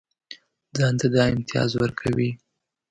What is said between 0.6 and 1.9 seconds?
ځان ته دا امتیاز